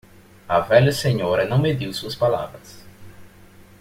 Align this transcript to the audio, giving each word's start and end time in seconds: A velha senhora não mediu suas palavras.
A 0.49 0.59
velha 0.61 0.91
senhora 0.91 1.45
não 1.45 1.59
mediu 1.59 1.93
suas 1.93 2.15
palavras. 2.15 2.83